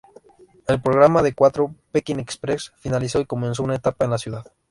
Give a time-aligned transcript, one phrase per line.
[0.65, 4.51] El programa de Cuatro, Pekín Express finalizó y comenzó una etapa en la ciudad.